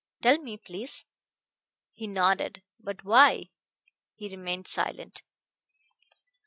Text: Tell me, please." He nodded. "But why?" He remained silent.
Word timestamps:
Tell 0.23 0.39
me, 0.39 0.57
please." 0.57 1.05
He 1.91 2.07
nodded. 2.07 2.63
"But 2.79 3.03
why?" 3.03 3.51
He 4.15 4.29
remained 4.35 4.65
silent. 4.67 5.21